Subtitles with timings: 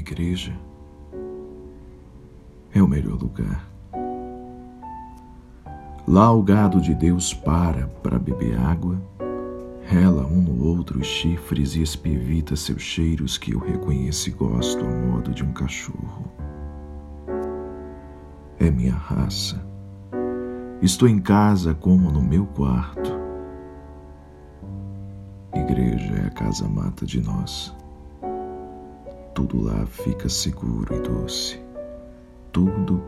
[0.00, 0.58] Igreja
[2.72, 3.68] é o melhor lugar.
[6.08, 8.98] Lá o gado de Deus para para beber água,
[9.82, 14.82] rela um no outro os chifres e espivita seus cheiros que eu reconheço e gosto
[14.82, 16.32] a modo de um cachorro.
[18.58, 19.62] É minha raça.
[20.80, 23.12] Estou em casa como no meu quarto.
[25.54, 27.78] Igreja é a casa mata de nós.
[29.50, 31.58] Tudo lá fica seguro e doce.
[32.52, 33.02] Tudo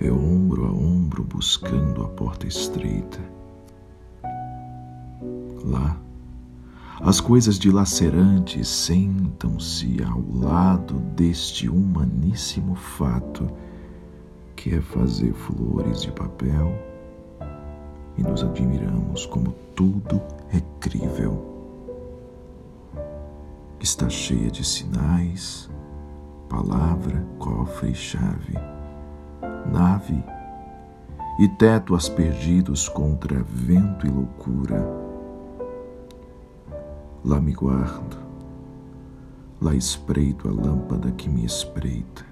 [0.00, 3.20] é ombro a ombro buscando a porta estreita.
[5.62, 6.00] Lá,
[7.02, 13.46] as coisas dilacerantes sentam-se ao lado deste humaníssimo fato
[14.56, 16.72] que é fazer flores de papel
[18.16, 20.22] e nos admiramos como tudo
[20.54, 21.55] é crível.
[23.86, 25.70] Está cheia de sinais,
[26.48, 28.54] palavra, cofre e chave,
[29.64, 30.24] nave
[31.38, 34.84] e teto aspergidos contra vento e loucura.
[37.24, 38.18] Lá me guardo,
[39.62, 42.26] lá espreito a lâmpada que me espreita.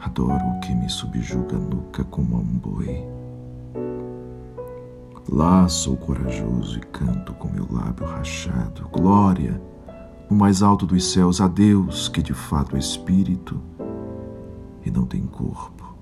[0.00, 3.02] Adoro o que me subjuga a nuca como um boi.
[5.28, 8.88] Lá sou corajoso e canto com meu lábio rachado.
[8.88, 9.60] Glória!
[10.28, 13.60] no mais alto dos céus a Deus, que de fato é espírito
[14.84, 15.96] e não tem corpo,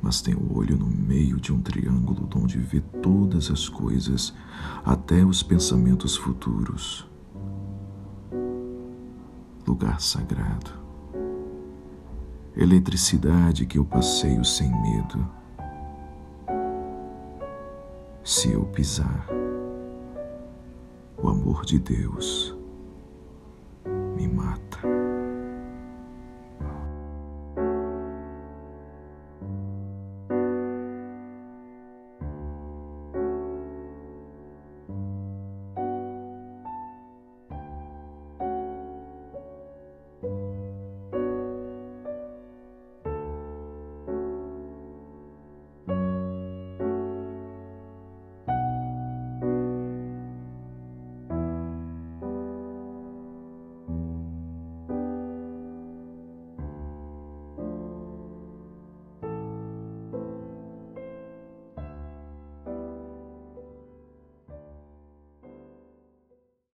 [0.00, 4.32] mas tem o olho no meio de um triângulo onde vê todas as coisas,
[4.84, 7.06] até os pensamentos futuros.
[9.66, 10.70] Lugar sagrado.
[12.56, 15.28] Eletricidade que eu passeio sem medo.
[18.28, 19.26] Se eu pisar,
[21.16, 22.54] o amor de Deus
[24.14, 24.67] me mata.